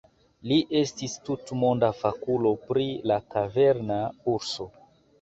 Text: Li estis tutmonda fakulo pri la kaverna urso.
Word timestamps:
Li 0.51 0.55
estis 0.79 1.17
tutmonda 1.27 1.91
fakulo 1.99 2.55
pri 2.73 2.89
la 3.13 3.23
kaverna 3.37 4.05
urso. 4.37 4.73